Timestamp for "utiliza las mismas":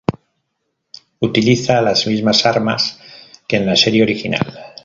1.19-2.43